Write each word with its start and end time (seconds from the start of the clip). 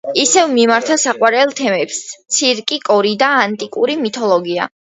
ისევ 0.21 0.45
მიმართა 0.53 0.97
საყვარელ 1.01 1.53
თემებს 1.59 2.01
ცირკი, 2.37 2.81
კორიდა, 2.89 3.31
ანტიკური 3.45 4.01
მითოლოგია. 4.05 4.71